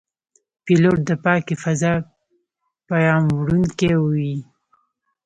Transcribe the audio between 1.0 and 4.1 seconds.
د پاکې فضا پیاموړونکی